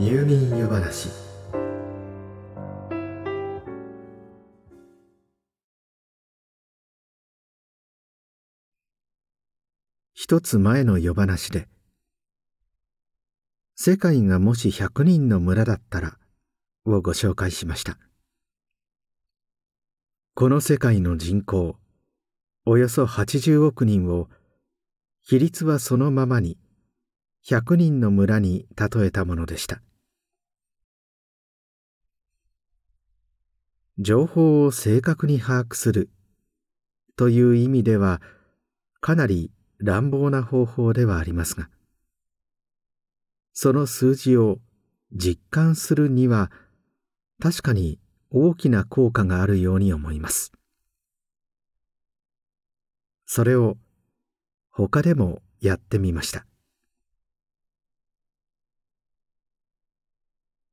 [0.00, 1.08] 入眠湯話。
[10.14, 11.66] 一つ前の夜話で
[13.74, 16.16] 世界がもし100人の村だったら
[16.84, 17.98] をご紹介しました。
[20.36, 21.74] この世界の人口
[22.64, 24.28] およそ80億人を
[25.24, 26.56] 比率はそのままに
[27.44, 29.82] 100人の村に例えたものでした。
[33.98, 36.10] 情報を正確に把握する。
[37.16, 38.22] という意味では
[39.00, 41.68] かなり乱暴な方法ではありますが
[43.52, 44.60] その数字を
[45.12, 46.52] 実感するには
[47.42, 47.98] 確かに
[48.30, 50.52] 大きな効果があるように思います。
[53.26, 53.76] それを
[54.70, 56.46] 他でもやってみました。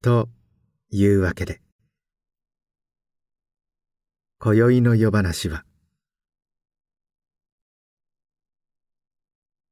[0.04, 0.30] と
[0.92, 1.65] いうわけで
[4.38, 5.64] 今宵の夜話は。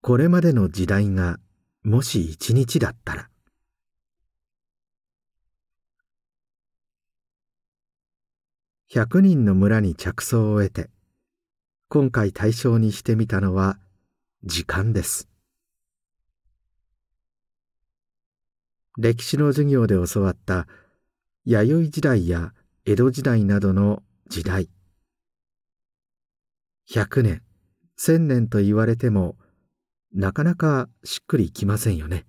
[0.01, 1.37] これまでの時代が
[1.83, 3.29] もし一日だったら。
[8.89, 10.89] 100人の村に着想を得て
[11.89, 13.77] 今回対象にしてみたのは
[14.45, 15.27] 時間です。
[18.97, 20.67] 歴史の授業で教わった
[21.45, 22.53] 弥生時代や
[22.85, 24.69] 江戸時代などの時代。
[26.89, 27.41] 100年
[27.99, 29.35] 1000年と言われても
[30.13, 32.25] なかなかしっくりきませんよね。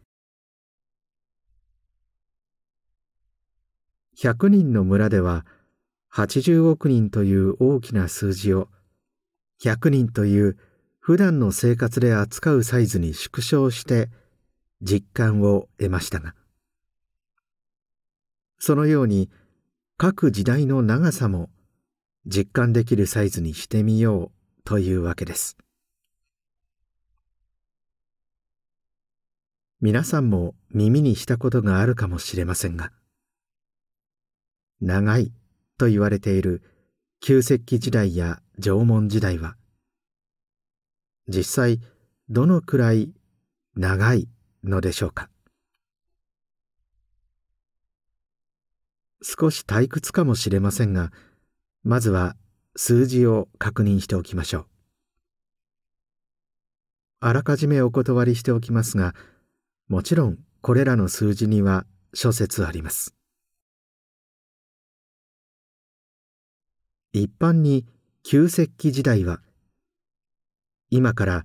[4.19, 5.45] 100人の村では
[6.13, 8.69] 80億人という大きな数字を
[9.63, 10.57] 100人という
[11.01, 14.09] 普段の生活で扱うサイズに縮小して
[14.81, 16.35] 実感を得ましたが。
[18.59, 19.31] そのように
[19.97, 21.51] 各時代の長さも
[22.27, 25.57] 実感できるサイズにしてみようというわけです。
[29.81, 32.91] 皆さんも耳にしたことがあるかもしれませんが
[34.81, 35.31] 長い
[35.77, 36.63] と言われている
[37.21, 39.57] 旧石器時代や縄文時代は
[41.29, 41.81] 実際
[42.31, 43.13] どのくらい
[43.77, 44.29] 長い
[44.63, 45.29] のでしょうか？
[49.23, 51.13] 少し退屈かもしれませんが
[51.85, 52.35] まずは
[52.77, 54.67] 数字を確認しておきましょう。
[57.21, 59.15] あらかじめお断りしておきますが
[59.89, 61.85] もちろんこれらの数字には
[62.15, 63.15] 諸説あります。
[67.13, 67.87] 一般に
[68.23, 69.41] 旧石器時代は
[70.89, 71.45] 今から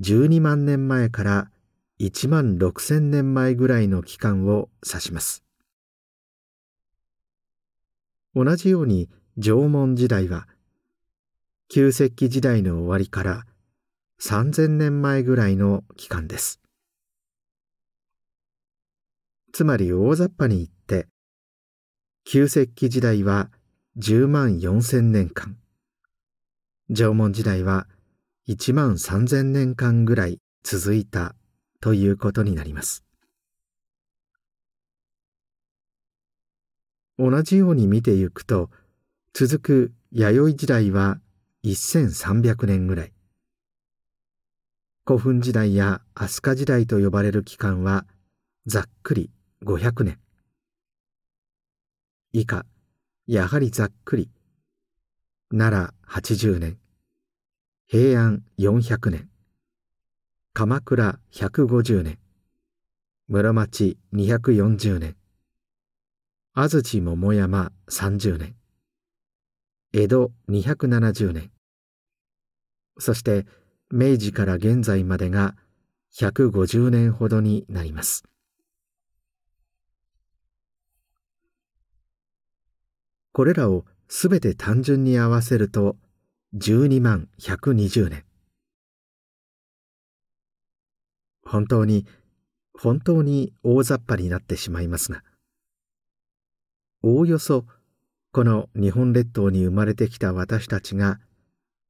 [0.00, 1.50] 12万年前から
[1.98, 5.42] 1万6千年前ぐらいの期間を指します。
[8.34, 9.08] 同じように
[9.40, 10.48] 縄文時代は
[11.68, 13.44] 旧石器時代の終わりから
[14.20, 16.60] 3000年前ぐらいの期間です。
[19.52, 21.06] つまり大雑把に言って
[22.24, 23.48] 旧石器時代は
[23.98, 25.56] 10万4000年間。
[26.90, 27.86] 縄文時代は
[28.48, 31.36] 1万3000年間ぐらい続いた
[31.80, 33.04] ということになります。
[37.20, 38.70] 同じように見てゆくと
[39.32, 41.20] 続く弥生時代は
[41.64, 43.12] 1300年ぐらい。
[45.06, 48.04] 古墳時代や飛鳥時代と呼ばれる期間は
[48.66, 49.30] ざっくり
[49.64, 50.18] 500年。
[52.32, 52.66] 以下
[53.26, 54.30] やはりざっくり。
[55.50, 56.78] 奈良80年。
[57.86, 59.30] 平安400年。
[60.52, 62.18] 鎌倉150年。
[63.28, 65.16] 室町240年。
[66.52, 68.57] 安土桃山30年。
[69.92, 71.50] 江戸270年。
[72.98, 73.46] そして
[73.90, 75.56] 明治から現在までが
[76.14, 78.24] 150年ほどになります。
[83.32, 85.96] これらをすべて単純に合わせると
[86.54, 88.24] 12万120年。
[91.42, 92.04] 本当に
[92.74, 95.24] 本当に大雑把になってしまいますが
[97.02, 97.64] おおよそ
[98.32, 101.18] この日本列島に生まれてきた私たちが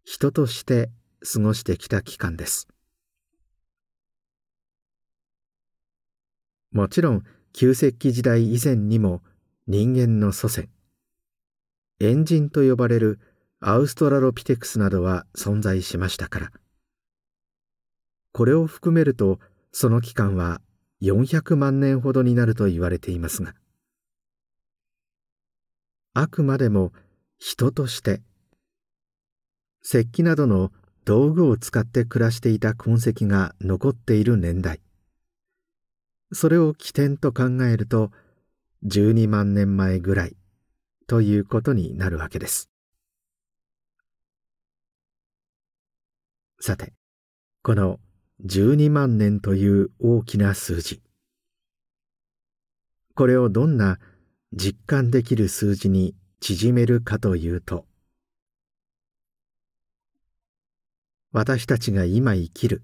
[0.05, 0.91] 人として
[1.33, 2.69] 過ごしてきた期間です。
[6.71, 9.23] もちろん旧石器時代以前にも
[9.67, 10.69] 人間の祖先
[11.99, 13.19] エンジンと呼ばれる
[13.61, 16.53] アウストラロピテクスなどは存在しましたから
[18.33, 19.41] これを含めると
[19.73, 20.61] その期間は
[21.03, 23.55] 400万年ほどになると言われていますが
[26.21, 26.93] あくまでも
[27.39, 28.23] 人として。
[29.85, 30.73] 石器などの
[31.05, 34.81] 道具を使って暮らしていた痕跡が残っている年代。
[36.33, 38.11] それを起点と考えると
[38.85, 40.37] 12万年前ぐらい
[41.07, 42.69] ということになるわけです。
[46.61, 46.95] さて
[47.63, 48.01] この
[48.45, 51.01] 12万年という大きな数字。
[53.15, 54.01] これをどんな
[54.53, 57.85] 実感できる数字に縮めるかというと
[61.33, 62.83] 私たちが今生きる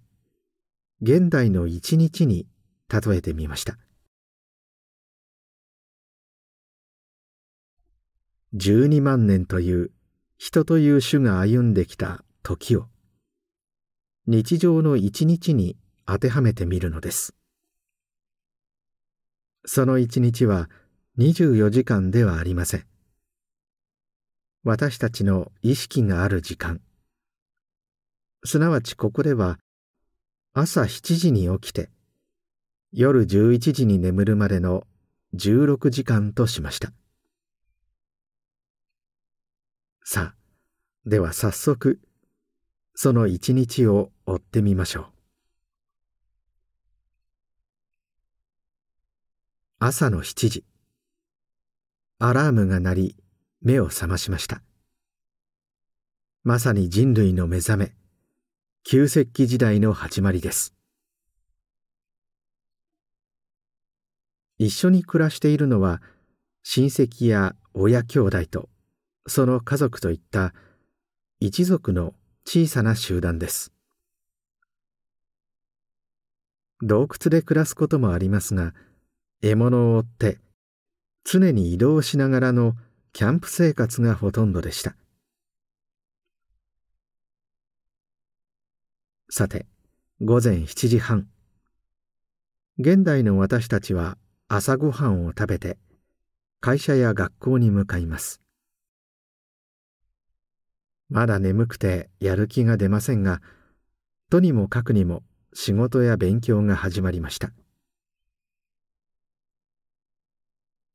[1.00, 2.46] 現代の一日に
[2.88, 3.76] 例えてみました。
[8.54, 9.90] 12万年という
[10.38, 12.86] 人という種が歩んできた時を
[14.26, 15.76] 日常の一日に
[16.06, 17.34] 当てはめてみるのです。
[19.66, 20.68] その一日は
[21.16, 22.86] 24時間ではありません。
[24.64, 26.80] 私たちの意識がある時間。
[28.44, 29.60] すなわちここでは
[30.54, 31.88] 朝7時に起きて
[32.92, 34.88] 夜11時に眠るまでの
[35.36, 36.92] 16時間としました。
[40.02, 40.34] さあ
[41.06, 42.00] では早速
[42.96, 45.06] その一日を追ってみましょう。
[49.78, 50.64] 朝の7時。
[52.20, 53.16] アラームが鳴り
[53.60, 54.62] 目を覚ましました。
[56.44, 57.92] まさに人類の目覚め
[58.84, 60.74] 旧石器時代の始まりです。
[64.58, 66.00] 一緒に暮らしているのは
[66.62, 68.68] 親戚や親兄弟と
[69.26, 70.54] その家族といった
[71.40, 72.14] 一族の
[72.46, 73.72] 小さな集団です。
[76.80, 78.72] 洞窟で暮らすこともありますが
[79.40, 80.38] 獲物を追って
[81.24, 82.74] 常に移動しながらの
[83.12, 84.94] キャンプ生活がほとんどでした。
[89.30, 89.66] さて
[90.20, 91.26] 午前7時半。
[92.78, 94.18] 現代の私たちは
[94.48, 95.78] 朝ごはんを食べて
[96.60, 98.42] 会社や学校に向かいます。
[101.08, 103.40] まだ眠くてやる気が出ませんが
[104.30, 105.22] とにもかくにも
[105.54, 107.50] 仕事や勉強が始まりました。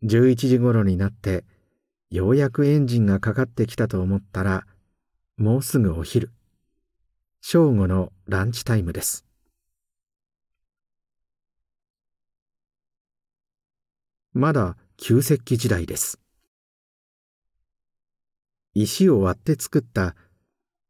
[0.04, 1.44] 11時頃になって
[2.10, 4.66] ようやくエンジンがかかってきたと思ったら
[5.38, 6.32] もうすぐお昼。
[7.42, 9.26] 正午のランチタイムです。
[14.34, 16.20] まだ旧石器時代です。
[18.74, 20.16] 石を割って作った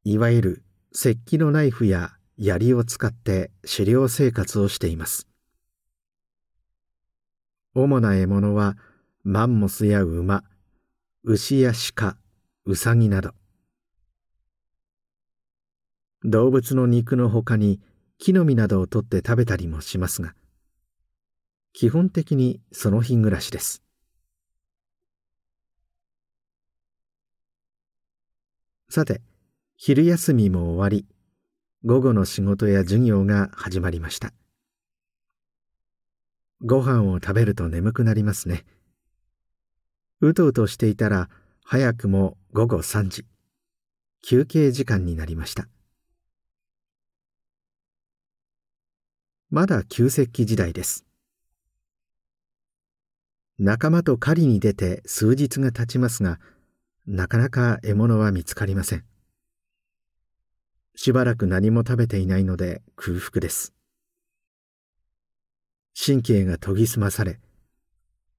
[0.04, 0.64] いわゆる
[0.94, 5.28] 石器のナイフや槍を使って狩猟生活をしています。
[7.76, 8.78] 主な獲物は
[9.26, 10.46] マンモスや馬
[11.24, 12.16] 牛や鹿
[12.64, 13.32] ウサギなど。
[16.24, 17.82] 動物の肉のほかに
[18.18, 20.36] 木の実などを取って食べたりもしますが
[21.74, 23.84] 基本的にその日暮らしです。
[28.90, 29.22] さて
[29.76, 31.06] 昼休みも終わり
[31.84, 34.32] 午後の仕事や授業が始まりました。
[36.62, 38.64] ご飯を食べると眠くなりますね。
[40.22, 41.30] うとうとしていたら
[41.64, 43.26] 早くも午後3時。
[44.22, 45.70] 休憩時間になりました。
[49.50, 51.06] まだ旧石器時代です。
[53.60, 56.40] 仲間と狩りに出て数日が経ちますが
[57.08, 59.06] なかなか獲物は見つかりません。
[60.96, 63.74] しばらく何も食べていないので空腹です。
[65.98, 67.40] 神経が研ぎ澄まされ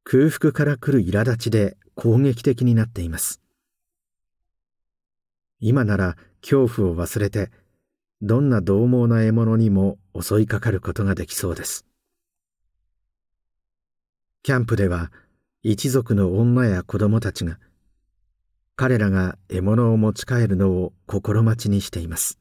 [0.04, 3.40] 空腹から来る苛立ちで攻撃的になっています。
[5.60, 7.50] 今なら恐怖を忘れて
[8.22, 11.86] どんな獰猛な獲物にも襲いかかることができそうです。
[14.42, 15.12] キャンプでは
[15.62, 17.58] 一族の女や子供たちが
[18.76, 22.38] 彼らが獲物を持ち帰るのを心待ちにしています。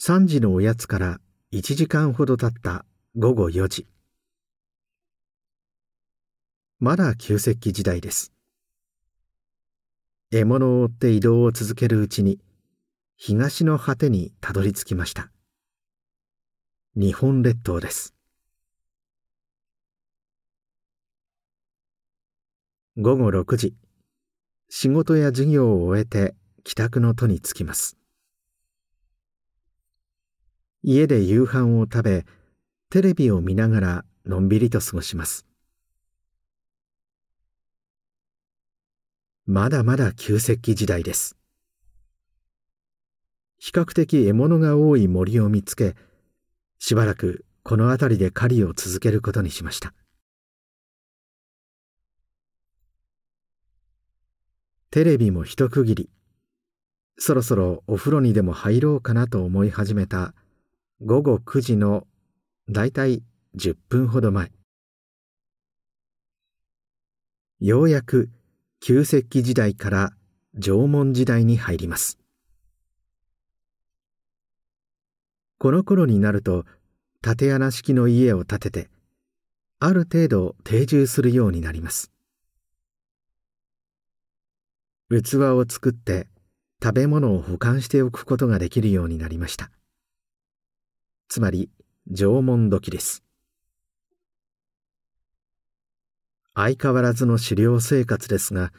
[0.00, 1.20] 3時のおやつから
[1.52, 2.86] 1時間ほど経った
[3.16, 3.88] 午後4時。
[6.78, 8.32] まだ旧石器時代です。
[10.30, 12.38] 獲物を追って移動を続けるうちに
[13.16, 15.32] 東の果てにたどり着きました。
[16.94, 18.14] 日本列島です。
[22.96, 23.74] 午後6時。
[24.68, 27.96] 仕事や授業を終えて帰宅の途につきます。
[30.84, 32.24] 家で夕飯を食べ
[32.92, 35.46] テレビを見ながらのんびりと過ごします。
[39.46, 41.36] まだまだ旧石器時代です。
[43.58, 45.94] 比較的獲物が多い森を見つけ
[46.80, 49.94] しばらくこの辺りで狩りを続けることにしました。
[54.90, 56.10] テレビも一区切り。
[57.18, 60.34] そろそろお風呂にでも入ろうかなと思い始めた
[61.00, 62.08] 午後9時の
[62.72, 63.24] だいたい
[63.56, 64.52] 10分ほど前。
[67.58, 68.30] ようやく
[68.78, 70.12] 旧石器時代から
[70.54, 72.20] 縄文時代に入ります。
[75.58, 76.64] この頃になると
[77.22, 78.90] 縦穴式の家を建てて
[79.80, 82.12] ある程度定住するようになります。
[85.10, 86.28] 器を作って
[86.80, 89.72] 食べ物を保管しておくことができるようになりました。
[91.28, 91.68] つまり
[92.12, 93.22] 縄文土器です。
[96.54, 98.72] 相変わらずの狩猟生活ですが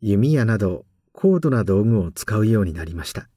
[0.00, 3.28] 弓矢など高度な道具を使うようになりました。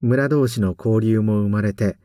[0.00, 1.98] 村同士の交流も生まれて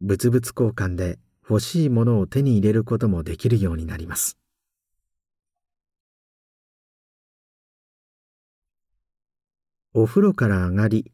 [0.00, 4.38] 物々交換で欲しいものを手に入れることもできるようになります。
[9.94, 11.12] お風呂から上がり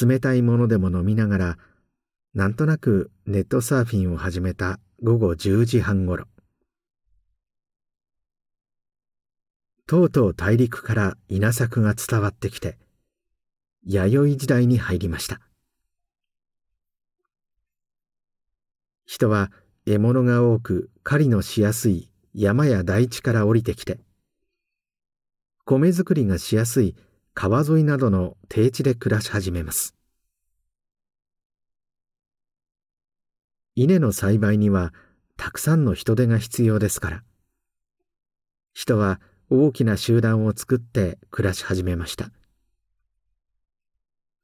[0.00, 1.58] 冷たいものでも飲みながら
[2.34, 6.24] なんとなくネットサーフィンを始めた午後10時半ごろ
[9.86, 12.78] とうとう大陸から稲作が伝わってきて
[13.84, 15.40] 弥生時代に入りました。
[19.04, 19.50] 人は
[19.84, 24.00] 獲物が多く狩りのしやすい山や大地から降りてきて
[25.66, 26.96] 米作りがしやすい
[27.34, 29.94] 川沿いなどの低地で暮らし始めます。
[33.74, 34.92] 稲の栽培には
[35.36, 37.22] たくさんの人手が必要ですから。
[38.74, 42.30] 人は大きな集団を作って暮らし始めました。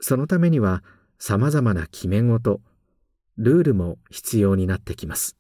[0.01, 0.83] そのためには
[1.19, 2.61] 様々な決め事
[3.37, 5.37] ルールも必要になってきます。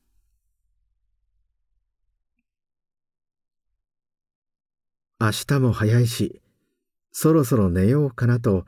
[5.21, 6.41] 明日も早いし
[7.11, 8.67] そろそろ寝ようかなと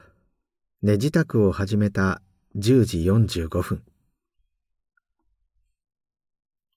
[0.83, 2.23] 寝支度を始めた
[2.57, 3.90] 10時45分。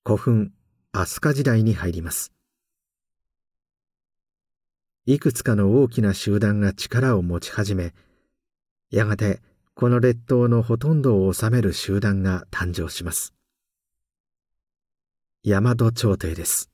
[0.05, 0.51] 古墳
[0.91, 2.33] 飛鳥時代に入ります。
[5.05, 7.93] いくつかの大きな集団が力を持ち始め
[8.91, 9.41] やがて
[9.75, 13.33] この列島のほとんどを治める集団が誕生します。
[15.45, 16.69] 大和朝廷です。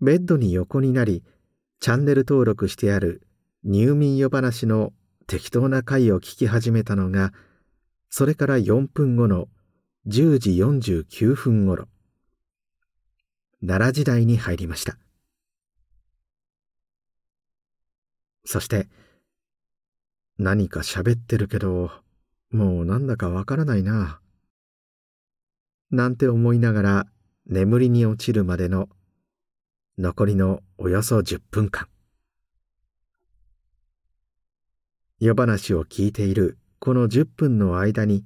[0.00, 1.24] ベッドに横になり
[1.80, 3.26] チャンネル登録してある
[3.64, 4.92] 入眠夜話の
[5.26, 7.32] 適当な回を聞き始めたのが
[8.10, 9.48] それから4分後の
[10.06, 11.88] 10時49分ごろ
[13.60, 14.96] 奈良時代に入りました。
[18.44, 18.88] そして
[20.38, 21.90] 何か喋ってるけど
[22.50, 24.20] もうなんだかわからないな。
[25.90, 27.06] なんて思いながら
[27.46, 28.88] 眠りに落ちるまでの
[29.98, 31.88] 残りのおよそ10分間。
[35.18, 38.24] 夜話を聞いているこの10分の間に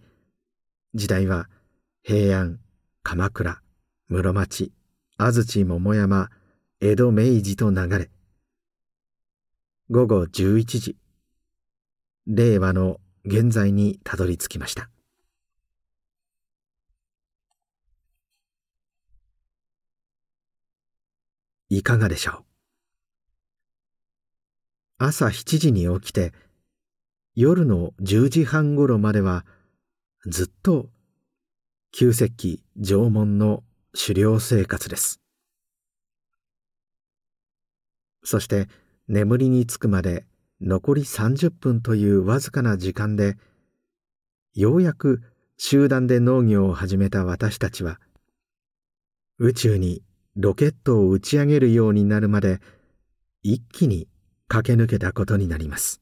[0.94, 1.48] 時代は
[2.02, 2.60] 平安
[3.02, 3.62] 鎌倉
[4.08, 4.72] 室町
[5.16, 6.28] 安土桃山
[6.80, 8.10] 江戸明治と流れ
[9.90, 10.96] 午後11時
[12.26, 14.90] 令和の現在にたどり着きました。
[21.68, 22.44] いかがでしょう？
[24.98, 26.32] 朝7時に起きて
[27.34, 29.46] 夜の10時半ごろまでは
[30.26, 30.90] ずっと
[31.90, 33.62] 旧石器縄文の
[33.98, 35.18] 狩猟生活です。
[38.22, 38.68] そして
[39.08, 40.26] 眠りにつくまで
[40.60, 43.38] 残り30分というわずかな時間で
[44.54, 45.22] ようやく
[45.56, 47.98] 集団で農業を始めた私たちは
[49.38, 50.02] 宇宙に
[50.36, 52.60] ロケットを打ち上げるようになるまで
[53.42, 54.06] 一気に
[54.48, 56.01] 駆け抜けたことになります。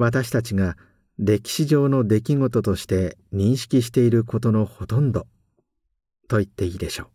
[0.00, 0.78] 私たちが
[1.18, 5.26] 歴史上の出来事として認識していることのほとんど
[6.26, 7.06] と言っていいでしょう。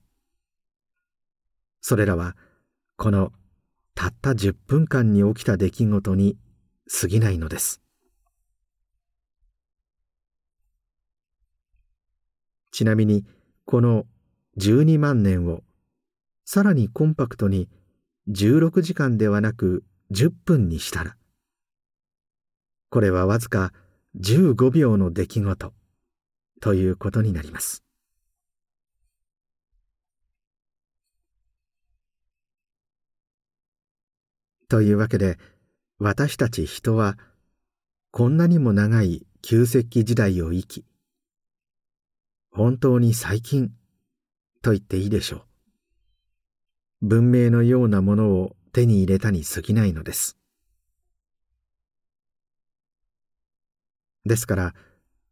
[1.82, 2.36] それらは
[2.96, 3.32] この
[3.96, 6.38] たった10分間に起きた出来事に
[7.02, 7.82] 過ぎないのです。
[12.72, 13.26] ちなみに
[13.66, 14.06] この
[14.60, 15.64] 12万年を
[16.46, 17.68] さらにコンパクトに
[18.30, 21.18] 16時間ではなく10分にしたら
[22.90, 23.74] これはわずか
[24.20, 25.74] 15秒の出来事
[26.62, 27.84] ということになります。
[34.68, 35.38] というわけで
[36.00, 37.18] 私たち人は
[38.12, 40.86] こんなにも長い旧石器時代を生き
[42.52, 43.72] 本当に最近
[44.62, 45.46] と言っていいでしょ
[47.02, 47.08] う。
[47.08, 50.38] 文明のようなものを手に入れたに過ぎないのです。
[54.26, 54.74] ですから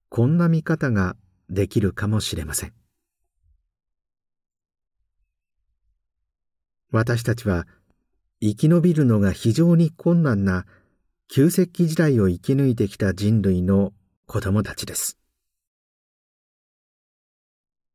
[0.09, 1.15] こんな見方が
[1.49, 2.73] できるかもしれません
[6.91, 7.65] 私たちは
[8.39, 10.65] 生き延びるのが非常に困難な
[11.27, 13.93] 旧石器時代を生き抜いてきた人類の
[14.27, 15.17] 子供たちです。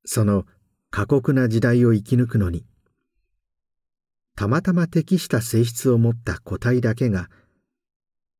[0.04, 0.44] その
[0.90, 2.64] 過酷な時代を生き抜くのに、
[4.34, 7.28] たまたま適した性質を持った個体だけが、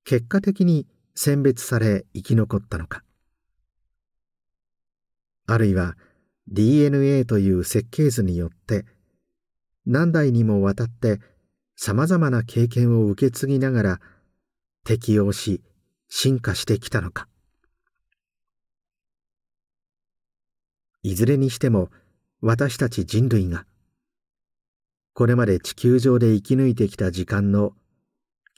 [0.05, 0.89] 結果的に
[1.21, 3.03] 選別され生き残ったのか。
[5.49, 5.97] あるいは
[6.47, 8.87] DNA という設計図によって
[9.85, 11.19] 何代にもわたって
[11.75, 14.01] さまざまな経験を受け継ぎながら
[14.85, 15.61] 適応し
[16.09, 17.27] 進化してきたのか
[21.03, 21.89] いずれにしても
[22.41, 23.67] 私たち人類が
[25.15, 27.73] これまで地球上で生き抜いてきた時間の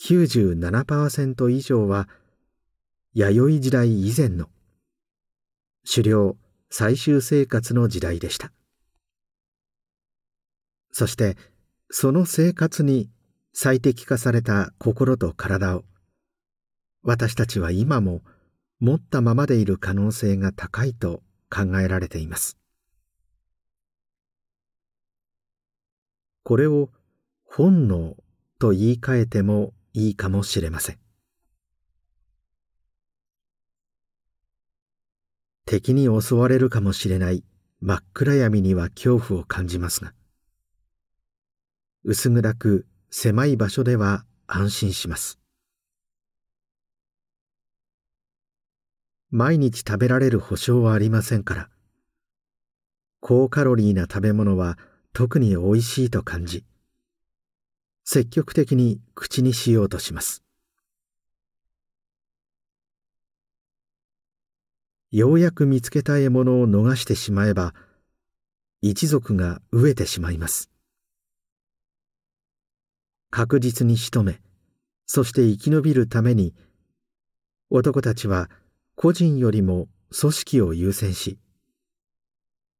[0.03, 2.09] 97%以上は
[3.13, 4.49] 弥生時代以前の。
[5.85, 6.37] 狩猟
[6.71, 8.53] 採集生活の時代でした。
[10.93, 11.37] そして
[11.91, 13.11] その生活に
[13.53, 15.83] 最適化された心と体を
[17.03, 18.21] 私たちは今も
[18.79, 22.59] 持ったままでいる可能性が高いと考えられています。
[26.45, 26.91] これを
[27.45, 28.15] 本能
[28.61, 31.00] と言い換えてもいいかもしれません。
[35.71, 37.45] 敵に襲われるかもしれない
[37.81, 40.13] 真っ暗闇には恐怖を感じますが。
[42.03, 45.39] 薄暗く狭い場所では安心します。
[49.31, 51.69] 毎日食べられる保証はありませんから。
[53.21, 54.77] 高カロリーな食べ物は
[55.13, 56.65] 特に美味しいと感じ
[58.05, 60.43] 積極的に口にしようとします。
[65.13, 67.75] ようやく見つけた獲物を逃してしまえば
[68.81, 70.71] 一族が飢えてしまいます。
[73.31, 74.41] 確実に仕留め
[75.07, 76.55] そして生き延びるために
[77.71, 78.51] 男たちは
[78.95, 81.39] 個人よりも組織を優先し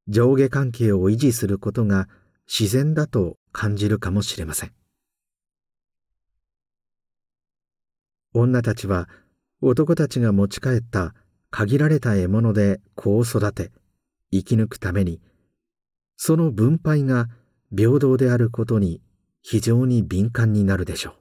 [0.07, 2.09] 上下関係を維持することが
[2.47, 4.73] 自然だと感じるかもしれません。
[8.33, 9.09] 女たちは
[9.61, 11.13] 男たちが持ち帰った
[11.51, 13.73] 限られた獲物で子を育て
[14.33, 15.21] 生き抜くために
[16.17, 17.29] その分配が
[17.77, 19.01] 平等であることに
[19.43, 21.15] 非常に敏感になるでしょう。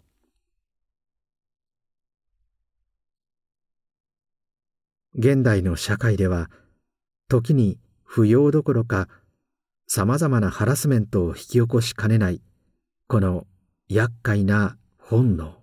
[5.20, 6.50] 現代の社会では
[7.28, 9.08] 時に不要どころか
[9.88, 12.42] さまざまなハラスメントを引き起こしかねない
[13.08, 13.48] この
[13.88, 15.59] 厄介な本能。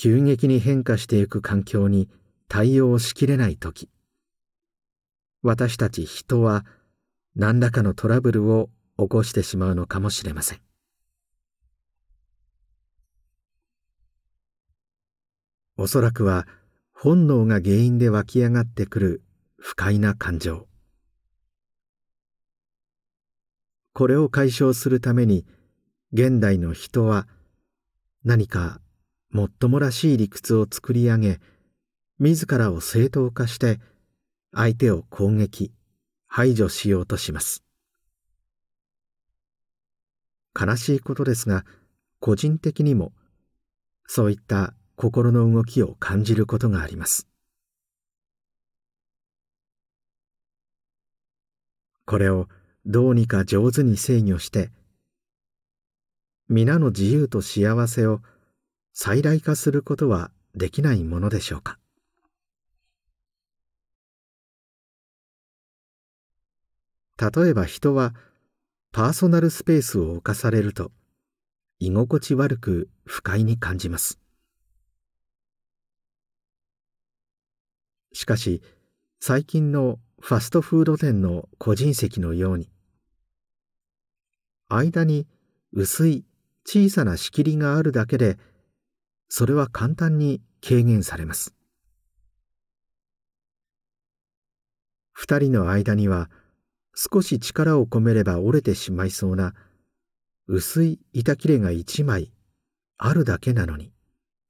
[0.00, 2.08] 急激に変化していく環境に
[2.46, 3.90] 対応しきれない時。
[5.42, 6.64] 私たち人は
[7.34, 10.60] 何らかのトラブルを起こしてしまうのかもしれません。
[15.76, 16.46] おそらくは
[16.92, 19.22] 本能が原因で湧き上がってくる
[19.56, 20.68] 不快な感情。
[23.94, 25.44] これを解消するために
[26.12, 27.26] 現代の人は
[28.22, 28.80] 何か
[29.30, 31.40] もっともらしい理屈を作り上げ
[32.18, 33.78] 自らを正当化して
[34.52, 35.72] 相手を攻撃
[36.26, 37.62] 排除しようとします。
[40.58, 41.64] 悲しいことですが
[42.20, 43.12] 個人的にも
[44.06, 47.28] そういった心の動きを感じることがあります。
[52.06, 52.48] これを
[52.86, 54.70] どうにか上手に制御して
[56.48, 58.22] 皆の自由と幸せを
[59.00, 61.78] 最大化することはできないものでしょうか？
[67.16, 68.12] 例えば人は
[68.90, 70.90] パーソナルスペースを侵されると
[71.78, 74.18] 居心地悪く不快に感じます。
[78.12, 78.62] しかし
[79.20, 82.68] 最近のファストフード店の個人席のように
[84.68, 85.28] 間に
[85.72, 86.24] 薄い
[86.66, 88.38] 小さな仕切りがあるだけで
[89.28, 91.54] それは簡単に軽減されます。
[95.12, 96.30] 二人の間には
[96.94, 99.54] 少し力を込めれば折れてしまいそうな
[100.46, 102.32] 薄い板切れが一枚
[102.96, 103.92] あるだけなのに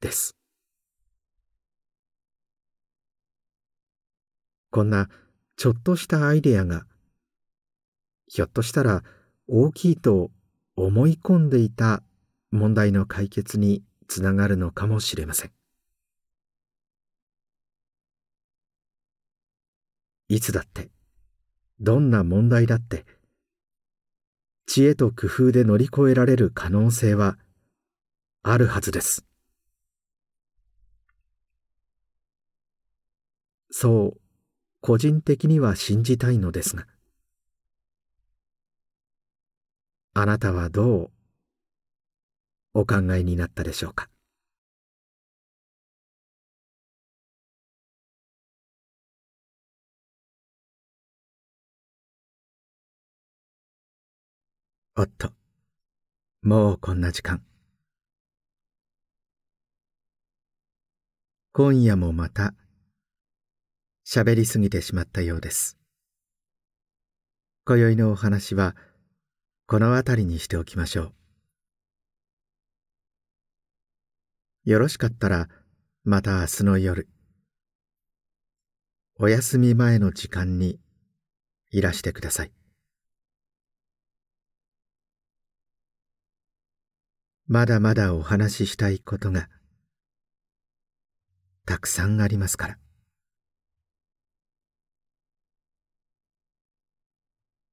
[0.00, 0.36] です。
[4.70, 5.08] こんな
[5.56, 6.84] ちょっとしたアイデアが
[8.26, 9.02] ひょっとしたら
[9.48, 10.30] 大きいと
[10.76, 12.02] 思い込んでいた
[12.52, 15.52] 問題の解決につながるのかもしれません。
[20.28, 20.90] いつだって
[21.80, 23.06] どんな問題だって
[24.66, 27.38] 知恵と工夫で乗り越えられる可能性は
[28.42, 29.24] あるはずです。
[33.70, 34.20] そう
[34.80, 36.86] 個人的には信じたいのですが
[40.14, 41.10] あなたはどう
[42.74, 44.08] お考えになったでしょうか？
[54.96, 55.30] おっと
[56.42, 57.42] もうこんな時間。
[61.52, 62.54] 今夜もまた
[64.06, 65.76] 喋りすぎてしまったようです。
[67.64, 68.74] 今宵のお話は
[69.66, 71.12] この辺りにしておきましょう。
[74.68, 75.48] よろしかったら
[76.04, 77.08] また明日の夜
[79.18, 80.78] お休み前の時間に
[81.70, 82.52] いらしてください
[87.46, 89.48] まだまだお話ししたいことが
[91.64, 92.78] たくさんありますから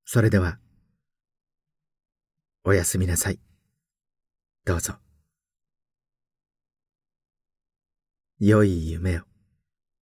[0.06, 0.60] それでは
[2.64, 3.40] おやすみなさい。
[4.64, 5.05] どうぞ。
[8.40, 9.35] 良い夢を。